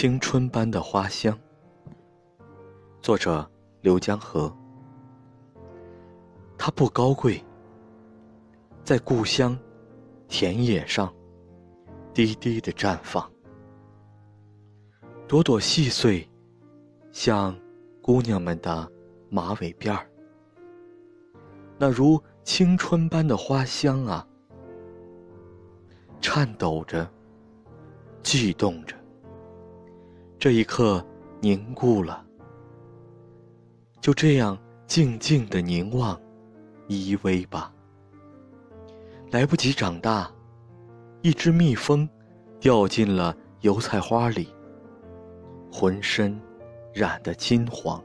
[0.00, 1.38] 青春般的花香。
[3.02, 3.46] 作者：
[3.82, 4.50] 刘江河。
[6.56, 7.44] 它不高贵，
[8.82, 9.54] 在故乡
[10.26, 11.14] 田野上
[12.14, 13.30] 低低的绽放，
[15.28, 16.26] 朵朵细碎，
[17.12, 17.54] 像
[18.00, 18.90] 姑娘们的
[19.28, 20.10] 马尾辫儿。
[21.76, 24.26] 那如青春般的花香啊，
[26.22, 27.06] 颤抖着，
[28.22, 28.98] 悸动着。
[30.40, 31.04] 这一刻
[31.42, 32.24] 凝固了，
[34.00, 36.18] 就这样静静的凝望，
[36.88, 37.70] 依偎吧。
[39.30, 40.32] 来不及长大，
[41.20, 42.08] 一只蜜蜂
[42.58, 44.48] 掉进了油菜花里，
[45.70, 46.40] 浑身
[46.94, 48.02] 染得金黄。